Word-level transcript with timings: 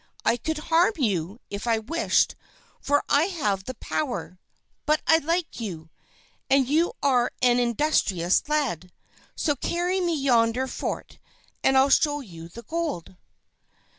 I 0.25 0.35
could 0.35 0.57
harm 0.57 0.93
you, 0.97 1.37
if 1.51 1.67
I 1.67 1.77
wished, 1.77 2.33
for 2.79 3.03
I 3.07 3.25
have 3.25 3.65
the 3.65 3.75
power; 3.75 4.39
but 4.87 4.99
I 5.05 5.19
like 5.19 5.59
you, 5.61 5.91
and 6.49 6.67
you 6.67 6.93
are 7.03 7.31
an 7.43 7.59
industrious 7.59 8.41
lad. 8.49 8.91
So 9.35 9.55
carry 9.55 10.01
me 10.01 10.15
to 10.15 10.23
yonder 10.23 10.65
fort, 10.65 11.19
and 11.63 11.77
I'll 11.77 11.91
show 11.91 12.19
you 12.21 12.47
the 12.47 12.63
gold." 12.63 13.15